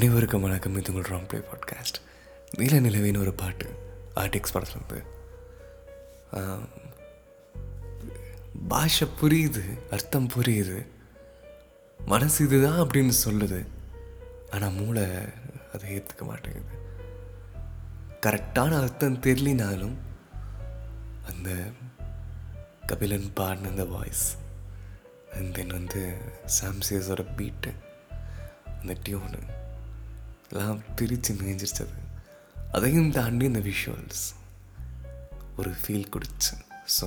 அனைவருக்கும் 0.00 0.40
வணக்கம். 0.40 0.76
இது 0.76 0.92
உங்கள் 0.94 1.10
ராங் 1.12 1.26
ப்ளே 1.28 1.40
பாட்காஸ்ட் 1.48 1.98
நீல 2.58 2.76
நிலவின்னு 2.80 3.18
ஒரு 3.18 3.32
பாட்டு 3.32 3.66
ஆர்டிக்ஸ் 4.14 4.54
படத்துலேருந்து. 4.54 5.00
பாஷை 8.68 9.08
புரியுது 9.20 9.64
அர்த்தம் 9.90 10.28
புரியுது. 10.28 10.86
மனசு 12.06 12.44
இதுதான் 12.44 12.78
அப்படின்னு 12.78 13.12
சொல்லுது. 13.24 13.66
ஆனால் 14.50 14.70
மூளை 14.70 15.04
அதை 15.74 15.90
ஏற்றுக்க 15.98 16.22
மாட்டேங்குது. 16.22 16.78
கரெக்டான 18.26 18.80
அர்த்தம் 18.80 19.20
தெரியலினாலும் 19.20 19.96
அந்த 21.26 21.50
கபிலன் 22.86 23.30
பாடின 23.34 23.68
அந்த 23.68 23.84
வாய்ஸ் 23.84 24.36
அண்ட் 25.34 25.54
தென் 25.54 25.78
வந்து 25.78 26.16
சாம்சியஸோட 26.60 27.26
பீட்டு 27.36 27.72
அந்த 28.80 28.96
டியூனு 29.08 29.58
எல்லாம் 30.52 30.80
பிரித்து 30.96 31.34
மேய்ஞ்சிருச்சது 31.34 31.98
அதையும் 32.72 33.10
தாண்டி 33.10 33.44
இந்த 33.44 33.58
விஷுவல்ஸ் 33.58 34.24
ஒரு 35.56 35.70
ஃபீல் 35.70 36.10
கொடுச்சு 36.14 36.54
ஸோ 37.00 37.06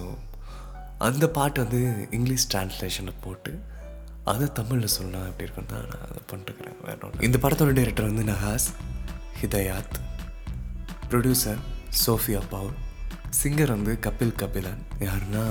அந்த 0.98 1.30
பாட்டு 1.30 1.64
வந்து 1.64 2.08
இங்கிலீஷ் 2.12 2.48
டிரான்ஸ்லேஷனில் 2.54 3.22
போட்டு 3.22 3.52
அதை 4.24 4.52
தமிழில் 4.52 4.88
சொல்லலாம் 4.88 5.26
அப்படி 5.26 5.44
இருக்கும் 5.44 5.66
தான் 5.66 5.88
நான் 5.88 6.06
அதை 6.10 6.22
பண்ணிட்டுருக்கிறேன். 6.32 6.78
வேற 6.82 7.10
இந்த 7.20 7.38
படத்தோட 7.42 7.72
டைரக்டர் 7.74 8.10
வந்து 8.12 8.26
Nahas 8.32 8.68
Hidayath 9.42 9.98
producer 11.10 11.62
Sophia 12.06 12.42
Paul 12.50 12.76
singer 13.44 13.74
வந்து 13.76 13.98
கபில் 14.02 14.40
கபிலன். 14.42 14.84
யாருன்னா 15.00 15.44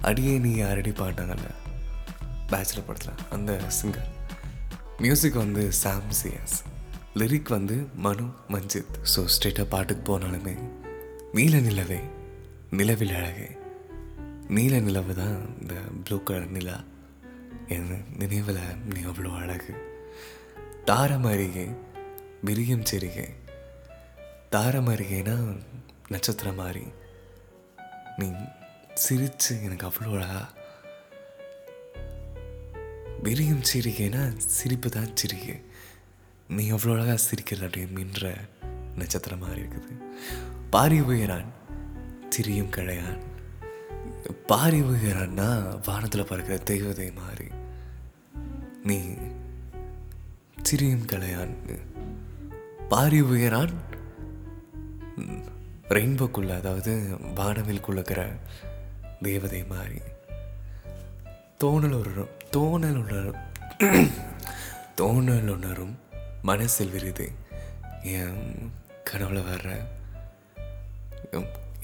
அடியே 0.00 0.38
நீ 0.38 0.52
யாரடி 0.54 0.90
பாட்டாங்கல்ல 0.90 1.48
பேச்சுலர் 2.50 2.86
படத்தில் 2.86 3.24
அந்த 3.30 3.60
சிங்கர் 3.82 4.10
மியூசிக் 4.98 5.42
வந்து 5.44 5.72
சாம் 5.72 6.10
சிஎஸ் 6.22 6.58
லிரிக் 7.20 7.50
வந்து 7.54 7.74
மனு 8.04 8.24
மஞ்சித். 8.52 8.96
ஸோ 9.12 9.20
ஸ்ட்ரெயிட்டாக 9.32 9.66
பாட்டுக்கு 9.72 10.02
போனாலுமே 10.06 10.54
நீல 11.36 11.58
நிலவே 11.66 11.98
நிலவில் 12.78 13.12
அழகே. 13.18 13.46
நீல 14.56 14.80
நிலவு 14.86 15.14
தான் 15.14 15.36
இந்த 15.60 15.74
ப்ளூ 16.04 16.16
கலர் 16.22 16.50
நிலா. 16.56 16.78
என் 17.74 17.92
நினைவில் 18.18 18.58
நீ 18.94 19.00
அவ்வளோ 19.10 19.32
அழகு. 19.42 19.74
தாரம் 20.84 21.28
அருகே 21.32 21.66
விரியம் 22.48 22.86
செருகே. 22.90 23.26
தாரம் 24.54 24.90
அருகேனா 24.94 25.36
நட்சத்திரம் 26.08 26.60
மாதிரி 26.62 26.84
நீ 28.18 28.28
சிரிச்சு 29.04 29.52
எனக்கு 29.66 29.86
அவ்வளோ 29.90 30.10
அழகா. 30.16 30.42
விரியும் 33.22 33.64
சிரிகேனா 33.72 34.24
சிரிப்பு 34.56 34.88
தான் 34.90 35.16
சிரிகை. 35.22 35.56
நீ 36.48 36.72
அவ்வளோ 36.72 36.92
அழகாக 36.92 37.18
சிரிக்கிற 37.22 37.60
அப்படின்ற 37.60 37.92
மின்ற 37.92 38.34
நட்சத்திரம் 38.96 39.38
மாதிரி 39.38 39.60
இருக்குது. 39.60 39.92
பாரி 40.70 41.00
உயரான் 41.00 41.52
சிரியும் 42.28 42.70
கிடையான். 42.70 43.22
பாரி 44.46 44.82
உயரான்னா 44.82 45.78
வானத்தில் 45.86 46.26
பறக்கிற 46.26 46.58
தெய்வதை 46.58 47.10
மாதிரி 47.10 47.48
நீ 48.82 49.04
சிரியும் 50.62 51.06
கலையான் 51.06 51.54
பாரி 52.88 53.22
உயரான் 53.22 53.74
ரெயின்போக்குள்ள 55.88 56.56
அதாவது 56.56 57.18
வானவில் 57.34 57.84
குழுக்கிற 57.86 58.36
தேவதை 59.22 59.64
மாதிரி 59.64 60.00
தோணல் 61.58 61.92
உணரும் 61.92 62.28
தோணல் 62.50 62.96
உணரும் 62.96 63.42
தோணல் 64.94 65.48
உணரும் 65.48 65.98
மனசில் 66.48 66.92
விருது 66.94 67.26
என் 68.16 68.40
கனவுல 69.10 69.40
வர்ற 69.50 69.70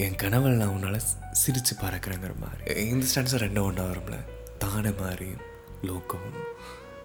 என் 0.04 0.18
கனவில் 0.22 0.58
நான் 0.60 0.74
உன்னால் 0.74 1.06
சிரித்து 1.40 1.72
பறக்கிறேங்கிற 1.80 2.34
மாதிரி. 2.42 2.86
இந்த 2.92 3.06
ஸ்டான்ஸை 3.10 3.38
ரெண்டும் 3.42 3.66
ஒன்றா 3.68 3.84
வரும்ல. 3.84 4.16
தானே 4.62 4.90
மாதிரி 5.00 5.28
லோகம் 5.88 6.28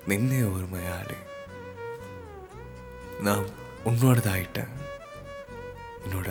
நின்னே 0.10 0.42
ஒருமையாடு 0.56 1.18
நான் 3.28 3.46
உன்னோடதாயிட்டேன் 3.86 4.74
என்னோட 6.06 6.30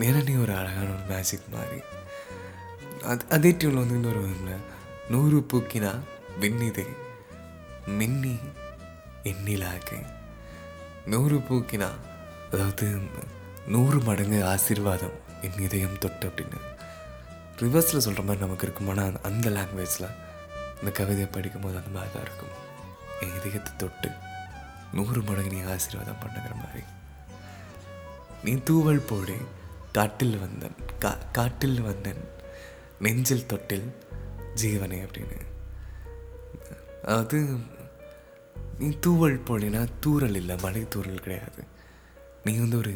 மேலே 0.00 0.36
ஒரு 0.44 0.52
அழகான 0.60 0.88
ஒரு 0.96 1.04
மேஜிக் 1.12 1.52
மாதிரி. 1.56 1.80
அது 3.10 3.24
அதே 3.36 3.50
டியூனில் 3.50 3.82
வந்து 3.82 3.98
இன்னொரு 4.00 4.20
வரும்ல 4.26 4.54
நூறு 5.12 5.38
பூக்கினா 5.52 5.92
வெண்ணிதே 6.40 6.86
மின்னி 7.98 8.36
எண்ணிலாக்கு 9.30 9.98
நூறு 11.12 11.36
பூக்கினா 11.46 11.88
அதாவது 12.52 12.86
நூறு 13.74 13.98
மடங்கு 14.06 14.38
ஆசீர்வாதம் 14.52 15.16
என் 15.46 15.58
இதயம் 15.66 15.98
தொட்டு 16.04 16.24
அப்படின்னு. 16.28 16.58
ரிவர்ஸில் 17.62 18.04
சொல்கிற 18.04 18.22
மாதிரி 18.26 18.42
நமக்கு 18.44 18.66
இருக்கும் 18.66 18.90
ஆனால் 18.92 19.18
அந்த 19.28 19.46
லாங்குவேஜில் 19.56 20.14
இந்த 20.78 20.90
கவிதையை 20.98 21.28
படிக்கும்போது 21.34 21.76
அந்த 21.80 21.92
மாதிரி 21.96 22.12
தான் 22.14 22.24
இருக்கும். 22.26 22.54
என் 23.22 23.36
இதயத்தை 23.38 23.72
தொட்டு 23.82 24.10
நூறு 24.98 25.22
மடங்கு 25.28 25.52
நீ 25.56 25.60
ஆசீர்வாதம் 25.74 26.22
பண்ணுங்கிற 26.22 26.54
மாதிரி. 26.62 26.84
நீ 28.44 28.54
தூவல் 28.70 29.06
போடு 29.10 29.36
காட்டில் 29.98 30.36
வந்தன் 30.44 30.78
கா 31.04 31.12
காட்டில் 31.38 31.78
வந்தன் 31.88 32.22
நெஞ்சில் 33.06 33.48
தொட்டில் 33.52 33.86
ஜீவனை 34.62 34.98
அப்படின்னு. 35.06 35.38
அது 37.18 37.38
நீ 38.78 38.88
தூவல் 39.00 39.42
போலினா 39.42 39.88
தூரல் 40.00 40.34
இல்லை 40.34 40.56
மலை 40.62 40.88
தூரல் 40.88 41.24
கிடையாது. 41.24 41.62
நீ 42.44 42.56
வந்து 42.56 42.76
ஒரு 42.76 42.94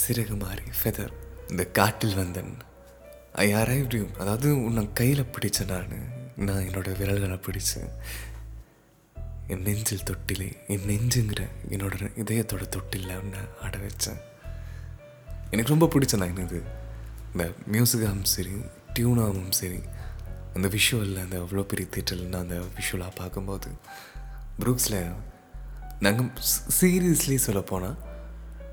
சிறகு 0.00 0.38
மாதிரி 0.38 0.62
ஃபெதர் 0.82 1.12
இந்த 1.48 1.64
காட்டில் 1.66 2.16
வந்தன். 2.16 2.52
யாரையும் 3.48 3.84
இப்படி 3.84 4.06
அதாவது 4.18 4.64
உன்னை 4.64 4.88
கையில் 4.92 5.30
பிடிச்ச 5.34 5.66
நான் 5.68 5.94
நான் 6.36 6.64
என்னோட 6.64 6.98
விரல்களை 6.98 7.38
பிடிச்சேன் 7.46 7.90
என் 9.46 9.62
நெஞ்சில் 9.62 10.06
தொட்டிலே 10.10 10.66
என் 10.66 10.86
நெஞ்சுங்கிற 10.88 11.44
என்னோட 11.68 11.94
இதயத்தோட 12.24 12.68
தொட்டில் 12.68 13.16
உன்னை 13.16 13.40
ஆட 13.62 13.78
வச்சேன். 13.78 14.20
எனக்கு 15.50 15.74
ரொம்ப 15.76 15.88
பிடிச்ச 15.94 16.16
நான் 16.16 16.36
இது. 16.36 16.62
இந்த 17.32 17.44
மியூசிக்காகவும் 17.72 18.30
சரி 18.36 18.54
டியூனாகவும் 18.94 19.50
சரி 19.50 19.80
அந்த 20.54 20.68
விஷுவலில் 20.68 21.22
அந்த 21.22 21.38
அவ்வளோ 21.38 21.62
பெரிய 21.62 21.88
தேட்டரில் 21.94 22.32
நான் 22.32 22.42
அந்த 22.42 22.60
விஷுவலாக 22.78 23.14
பார்க்கும்போது 23.14 23.70
ப்ரூக்ஸில் 24.58 25.12
நாங்கள் 26.00 26.30
சீரியஸ்லி 26.80 27.36
சொல்லப்போனால் 27.36 27.98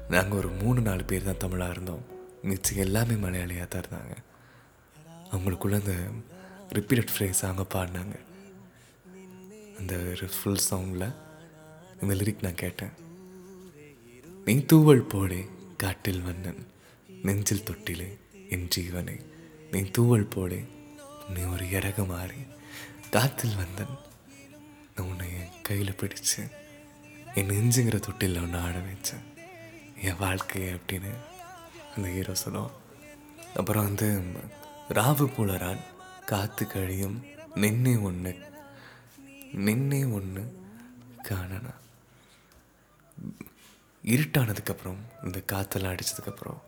நாங்கள் 0.10 0.38
ஒரு 0.38 0.50
மூணு 0.50 0.82
நாலு 0.82 1.04
பேர் 1.04 1.24
தான் 1.24 1.38
தமிழாக 1.38 1.72
இருந்தோம். 1.72 2.06
மிச்சம் 2.42 2.78
எல்லாமே 2.78 3.14
மலையாளியாக 3.14 3.68
தான் 3.68 3.84
இருந்தாங்க. 3.84 4.16
அவங்களுக்குள்ள 5.32 5.74
அந்த 5.74 5.96
ரிப்பீட்டட் 6.74 7.14
ஃப்ரேஸ் 7.14 7.42
அவங்க 7.48 7.66
பாடினாங்க. 7.74 8.16
அந்த 9.80 10.16
ஃபுல் 10.38 10.64
சாங்கில் 10.70 11.16
இந்த 12.02 12.14
லிரிக் 12.14 12.42
நான் 12.42 12.56
கேட்டேன். 12.56 12.94
நீ 14.46 14.60
தூவல் 14.60 15.02
போடே 15.02 15.48
காட்டில் 15.78 16.22
வந்தன் 16.22 16.68
நெஞ்சில் 17.24 17.64
தொட்டிலே 17.64 18.18
என் 18.50 18.68
ஜீவனை. 18.76 19.26
நீ 19.72 19.82
தூவல் 19.82 20.26
போடே 20.26 20.66
நீ 21.36 21.42
ஒரு 21.44 21.66
இறக 21.66 22.08
மாறி 22.08 22.42
காத்தில் 23.10 23.58
வந்தன் 23.64 23.96
நான் 24.98 25.10
உன்னை 25.10 25.26
என் 25.40 25.62
கையில் 25.62 25.98
பிடிச்சு 26.00 26.42
என் 27.36 27.50
நெஞ்சுங்கிற 27.50 27.98
தொட்டில் 28.00 28.40
ஒன்று 28.42 28.60
ஆட 28.60 28.78
வச்சேன். 28.86 29.26
என் 30.02 30.20
வாழ்க்கை 30.20 30.62
அப்படின்னு 30.74 31.12
அந்த 31.96 32.08
ஹீரோ 32.14 32.34
சொல்லுவான். 32.44 32.76
அப்புறம் 33.56 33.84
வந்து 33.84 34.08
ராவு 34.90 35.26
புலரான் 35.36 35.84
காத்து 36.26 36.68
கழியும் 36.68 37.18
நின்னே 37.56 37.94
ஒன்று 38.02 38.32
நின்னே 39.68 40.02
ஒன்று 40.14 40.44
காணனா. 41.22 41.74
இருட்டானதுக்கப்புறம் 44.04 45.02
இந்த 45.24 45.42
காற்றெல்லாம் 45.52 45.96
அடித்ததுக்கப்புறம் 45.96 46.62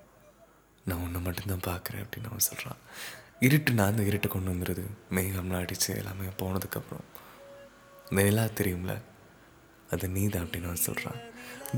நான் 0.86 1.04
ஒன்று 1.06 1.20
மட்டும்தான் 1.20 1.68
பார்க்குறேன் 1.70 2.04
அப்படின்னு 2.04 2.32
அவன் 2.32 2.48
சொல்கிறான் 2.50 2.84
இருட்டு 3.40 3.74
நான் 3.74 3.92
அந்த 3.92 4.04
இருட்டை 4.12 4.28
கொண்டு 4.28 4.54
வந்துடுது 4.54 4.86
மேகம்லாம் 5.12 5.66
அடித்து 5.66 5.98
எல்லாமே 5.98 6.30
போனதுக்கப்புறம் 6.42 7.08
இந்த 8.10 8.22
நிலா 8.28 8.46
தெரியும்ல? 8.60 8.94
அது 9.94 10.06
நீ 10.16 10.24
தான் 10.34 10.44
அப்படின்னு 10.46 10.70
நான் 10.70 10.86
சொல்கிறான் 10.88 11.20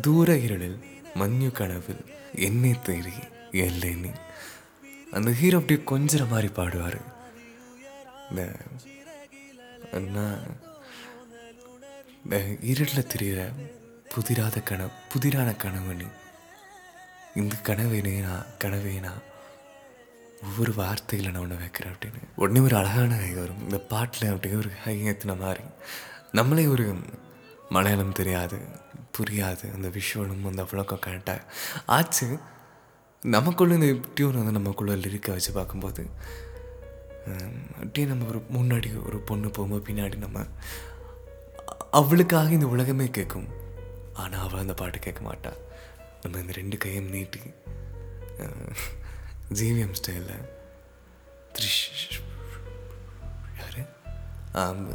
தூர 0.06 0.36
இருளில் 0.46 0.80
மஞ்சு 1.20 1.50
கனவில் 1.60 2.04
என்னை 2.48 2.74
தேடி 2.88 3.16
எல்லை 3.66 3.92
நீ 4.04 4.12
அந்த 5.18 5.30
ஹீரோ 5.40 5.58
அப்படியே 5.60 5.80
கொஞ்சிற 5.92 6.24
மாதிரி 6.34 6.50
பாடுவார். 6.58 7.00
இந்த 8.30 8.44
நான் 10.18 10.44
இந்த 12.24 12.38
இருட்டில் 12.72 13.10
தெரிகிற 13.14 13.42
புதிராத 14.14 14.60
கனவு 14.70 14.92
புதிரான 15.14 15.50
கனவு 15.64 15.94
நீ 16.02 16.08
இந்த 17.42 17.56
கனவேனா 17.70 18.36
கனவேனா 18.64 19.12
ஒவ்வொரு 20.48 20.72
வார்த்தையில் 20.78 21.32
நான் 21.32 21.42
ஒன்று 21.42 21.62
வைக்கிறேன் 21.64 21.94
அப்படின்னு. 21.94 22.22
உடனே 22.36 22.60
ஒரு 22.68 22.76
அழகான 22.76 23.18
ஹை 23.24 23.34
வரும். 23.42 23.62
இந்த 23.66 23.78
பாட்டில் 23.92 24.30
அப்படியே 24.30 24.56
ஒரு 24.62 24.72
ஹை 24.84 24.96
ஏற்றின 25.10 25.36
மாதிரி. 25.44 25.64
நம்மளே 26.32 26.66
ஒரு 26.76 26.86
மலையாளம் 27.70 28.18
தெரியாது 28.20 28.58
புரியாது. 29.16 29.66
அந்த 29.76 29.88
விஷுவலும் 29.98 30.46
அந்த 30.50 30.64
விளக்கம் 30.72 31.04
கரெக்டாக 31.06 31.42
ஆச்சு. 31.96 32.28
நமக்குள்ள 33.24 33.74
இந்த 33.74 33.90
டியூன் 34.16 34.40
வந்து 34.40 34.58
நமக்குள்ள 34.60 34.94
லிரிக்கை 34.96 35.32
வச்சு 35.32 35.52
பார்க்கும்போது 35.52 36.04
அப்படியே 37.74 38.06
நம்ம 38.08 38.28
ஒரு 38.32 38.40
முன்னாடி 38.54 38.90
ஒரு 39.08 39.18
பொண்ணு 39.30 39.50
போகும்போது 39.50 39.84
பின்னாடி 39.88 40.16
நம்ம 40.16 40.46
அவளுக்காக 41.92 42.56
இந்த 42.58 42.68
உலகமே 42.68 43.08
கேட்கும். 43.10 43.50
ஆனால் 44.14 44.46
அவள் 44.48 44.60
அந்த 44.60 44.74
பாட்டு 44.74 45.00
கேட்க 45.00 45.22
மாட்டாள் 45.22 45.60
நம்ம 46.22 46.40
இந்த 46.40 46.54
ரெண்டு 46.54 46.78
கையும் 46.78 47.12
நீட்டி 47.16 47.42
ஜிவிஎம் 49.60 49.98
ஸ்டைலில் 50.00 50.46
த்ரிஷ் 51.56 52.21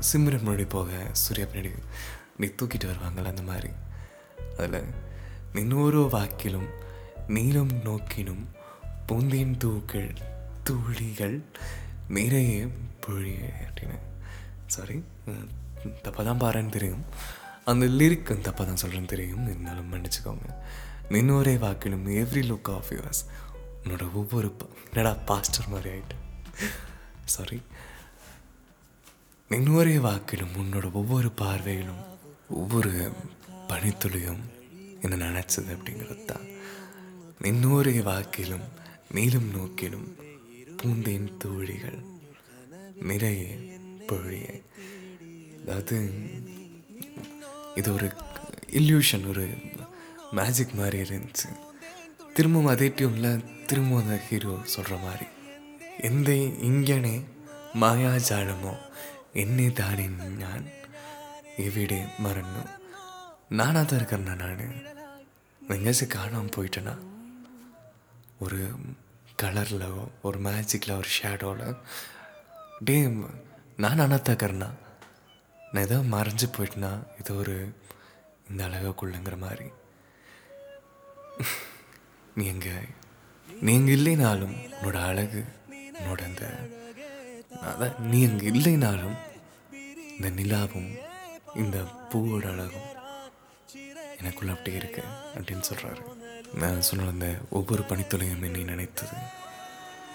சிம்ரன் 0.09 0.45
முன்னாடி 0.47 0.67
போக 0.69 0.91
சூர்யா 1.13 1.47
பின்னாடி 1.47 1.71
நீ 2.37 2.47
தூக்கிட்டு 2.47 2.89
வருவாங்கள்ல 2.91 3.33
அந்த 3.33 3.43
மாதிரி. 3.43 3.71
அதில் 4.59 4.89
நின்னோரோ 5.55 6.03
வாக்கிலும் 6.15 6.69
நீளம் 7.29 7.73
நோக்கினும் 7.85 8.45
பூந்தேன் 9.09 9.55
தூக்கள் 9.65 10.11
தூளிகள் 10.69 11.43
நிறைய 12.09 12.67
பொழி 13.05 13.33
அப்படின்னு. 13.67 13.99
சாரி 14.67 15.05
தப்பாக 16.05 16.25
தான் 16.29 16.43
பாருன்னு 16.45 16.75
தெரியும். 16.77 17.05
அந்த 17.65 17.87
லிரிக் 17.87 18.29
தப்பாக 18.49 18.67
தான் 18.69 18.83
சொல்கிறேன்னு 18.83 19.13
தெரியும். 19.15 19.45
இருந்தாலும் 19.47 19.91
மன்னிச்சுக்கோங்க. 19.93 20.49
நின்னோரே 21.11 21.55
வாக்கிலும் 21.65 22.07
எவ்ரி 22.21 22.43
லுக் 22.51 22.71
ஆஃப் 22.77 22.91
யூஸ் 22.91 23.23
உன்னோட 23.85 24.13
ஒவ்வொரு 24.13 24.57
என்னடா 24.93 25.13
பாஸ்டர் 25.31 25.69
மாதிரி 25.69 25.91
ஆயிட்டு. 25.97 26.17
சாரி 27.25 27.63
நின்னோரே 29.52 29.96
வாக்கிலும் 30.00 30.56
உன்னோட 30.58 30.88
ஒவ்வொரு 30.94 31.30
பார்வையிலும் 31.42 32.04
ஒவ்வொரு 32.54 32.92
பனித்துளியும் 33.70 34.44
என்ன 35.02 35.20
நினச்சது 35.24 35.72
அப்படிங்கிறது 35.76 36.26
தான் 36.26 36.46
நின்னோரே 37.42 37.96
வாக்கிலும் 38.04 38.68
நீளும் 39.16 39.50
நோக்கிலும் 39.52 40.08
பூந்தேன் 40.80 41.28
தூழிகள் 41.38 42.00
நிறைய 43.04 43.42
பொழிய 44.10 44.46
அதாவது 45.62 45.98
இது 47.76 47.90
ஒரு 47.94 48.08
இல்யூஷன் 48.74 49.28
ஒரு 49.28 49.46
மேஜிக் 50.32 50.74
மாதிரி 50.74 51.00
இருந்துச்சு 51.06 51.50
திரும்பவும் 52.34 52.72
அதே 52.72 52.88
டியூனில் 52.96 53.44
திரும்பவும் 53.68 54.02
அந்த 54.04 54.18
ஹீரோ 54.28 54.54
சொல்கிற 54.74 54.96
மாதிரி 54.98 55.28
எந்த 56.02 56.30
இங்கனே 56.70 57.16
മായാജാലമോ 57.82 58.74
എന്നെ 59.36 59.68
താനെ 59.72 60.06
ഞാൻ 60.38 60.62
എവിടെ 61.58 62.00
മറന്നു 62.20 62.64
நானாக 63.52 63.84
தான் 63.84 64.00
இருக்கிறேன் 64.00 64.42
நான் 64.42 64.62
எங்கேயாச்சும் 65.62 66.14
காணாமல் 66.14 66.56
போயிட்டேன்னா 66.56 66.96
ஒரு 68.40 68.60
கலரில் 69.42 69.86
ஒரு 70.22 70.38
மேஜிக்கில் 70.40 70.98
ஒரு 70.98 71.10
ஷேடோவில் 71.18 71.76
டே 72.84 72.96
நான் 73.78 74.00
நானாக 74.02 74.20
இருக்கிறேன்னா 74.24 74.70
நான் 75.60 75.84
ஏதோ 75.84 75.98
மறைஞ்சு 76.14 76.48
போயிட்டேன்னா 76.56 76.92
இது 77.20 77.34
ஒரு 77.36 77.56
இந்த 78.50 78.62
அழகாக்குள்ளங்கிற 78.68 79.38
மாதிரி 79.38 79.68
நீ 82.36 82.46
எங்க 82.46 82.70
நீ 83.48 83.72
எங்க 83.74 83.92
இல்லைனாலும் 83.92 84.56
உன்னோட 84.72 84.98
அழகு 85.04 85.42
உன்னோட 86.00 86.22
அந்த 86.24 86.46
அதான் 87.65 87.97
நீ 88.07 88.25
அங்கே 88.25 88.47
இல்லைனாலும் 88.51 89.17
இந்த 90.11 90.31
நிலாவும் 90.31 90.91
இந்த 91.55 91.79
பூவோட 92.11 92.47
அழகும் 92.51 92.91
எனக்குள்ள 94.19 94.53
அப்படியே 94.53 94.77
இருக்கு 94.77 95.03
அப்படின்னு 95.35 95.65
சொல்கிறாரு 95.69 96.03
நான் 96.55 96.81
சொன்ன 96.81 97.09
அந்த 97.09 97.29
ஒவ்வொரு 97.51 97.83
பனித்துளையும் 97.83 98.45
என்னை 98.45 98.65
நினைத்தது 98.65 99.17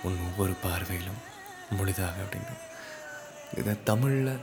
உன் 0.03 0.19
ஒவ்வொரு 0.19 0.53
பார்வையிலும் 0.63 1.21
முழுதாக 1.69 2.15
அப்படின்னு. 2.23 2.55
இதை 3.57 3.83
தமிழில் 3.83 4.33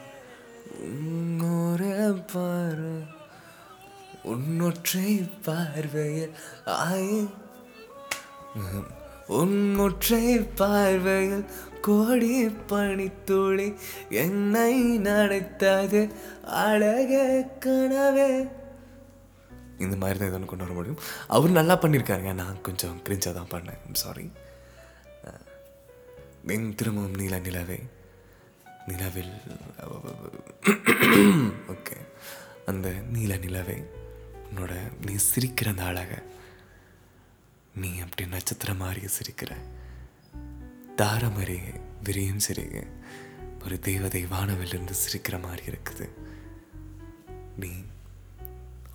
உன்னொரு 0.86 1.90
பார்வை 2.32 2.94
உன்னொற்றை 4.24 5.10
பார்வையில் 5.44 6.34
ஆய் 6.66 7.12
உன்முற்றை 9.28 10.24
பார்வையில் 10.60 11.44
கோடி 11.80 12.32
பனித்துளி 12.70 13.66
என்னை 14.08 14.72
நினைத்தது 15.08 16.00
அழக 16.66 17.12
கனவே. 17.64 18.30
இந்த 19.84 19.96
மாதிரி 19.96 20.18
தான் 20.18 20.28
எதுவும் 20.28 20.50
கொண்டு 20.50 20.64
வர 20.64 20.76
முடியும். 20.76 21.00
அவர் 21.26 21.58
நல்லா 21.58 21.74
பண்ணியிருக்காருங்க. 21.78 22.32
நான் 22.40 22.60
கொஞ்சம் 22.60 23.00
கிரிஞ்சாக 23.08 23.36
தான் 23.38 23.52
பண்ணேன். 23.54 23.82
சாரி 23.92 24.26
என் 26.54 26.74
திரும்பவும் 26.74 27.16
நீல 27.20 27.38
நிலவே. 27.38 27.78
நிலவில் 28.86 29.32
ஓகே. 31.72 31.96
அந்த 32.66 32.88
நீல 33.12 33.36
நிலவே. 33.36 33.76
உன்னோட 34.48 34.72
நீ 35.06 35.14
சிரிக்கிற 35.28 35.68
அந்த 35.72 35.84
அழகை. 35.90 36.18
நீ 37.74 37.98
அப்படி 37.98 38.28
நட்சத்திரம் 38.28 38.76
மாதிரி 38.76 39.06
சிரிக்கிற. 39.06 39.56
தாரமறிய 40.96 41.80
விரியும் 42.02 42.38
சிரிக்க 42.38 42.86
ஒரு 43.64 43.80
தேவதை 43.80 44.26
வானவிலிருந்து 44.26 44.92
சிரிக்கிற 45.04 45.42
மாதிரி 45.42 45.62
இருக்குது. 45.66 46.08
நீ 47.56 47.70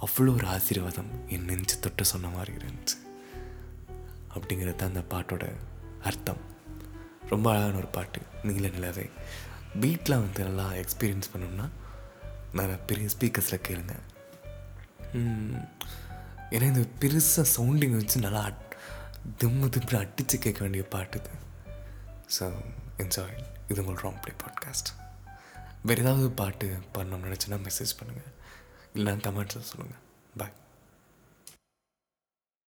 அவ்வளோ 0.02 0.34
ஒரு 0.34 0.48
ஆசீர்வாதம் 0.48 1.30
என் 1.30 1.46
நெஞ்சு 1.46 1.80
தொட்டு 1.80 2.06
சொன்ன 2.06 2.28
மாதிரி 2.28 2.54
இருந்துச்சு. 2.54 2.98
அப்படிங்கிறது 4.36 4.76
தான் 4.76 4.96
அந்த 4.96 5.04
பாட்டோட 5.10 5.56
அர்த்தம். 6.04 6.42
ரொம்ப 7.30 7.52
அழகான 7.52 7.76
ஒரு 7.76 7.88
பாட்டு 7.88 8.22
நீல 8.44 8.68
நிலவே. 8.68 9.10
பீட்டில் 9.80 10.20
வந்து 10.20 10.44
நல்லா 10.44 10.72
எக்ஸ்பீரியன்ஸ் 10.72 11.32
பண்ணோம்னா 11.34 11.70
நல்லா 12.54 12.76
பெரிய 12.76 13.10
ஸ்பீக்கர்ஸில் 13.20 13.66
கேளுங்க. 13.68 14.00
ஏன்னா 16.54 16.62
இந்த 16.62 16.88
பெருசாக 17.00 17.46
சவுண்டிங் 17.58 17.96
வச்சு 17.96 18.20
நல்லா 18.20 18.42
அட் 18.42 18.76
திம்மு 19.44 19.68
திம்பு 19.70 19.96
அடித்து 19.98 20.40
கேட்க 20.40 20.60
வேண்டிய 20.60 20.84
பாட்டு 20.88 21.20
இது. 21.20 21.30
ஸோ 22.40 22.46
என்ஜாய் 22.98 23.38
இது 23.68 23.86
உங்கள் 23.86 24.04
ராங் 24.04 24.22
பாட்காஸ்ட் 24.44 24.90
வேறு 25.84 26.02
ஏதாவது 26.02 26.32
பாட்டு 26.32 26.78
பண்ணணும்னு 26.94 27.28
நினச்சின்னா 27.28 27.68
மெசேஜ் 27.68 27.94
பண்ணுங்கள் 28.00 28.32
இல்லைன்னா 28.96 29.24
கமெண்ட்ஸில் 29.24 29.70
சொல்லுங்கள் 29.70 30.02
பாய் 30.38 30.54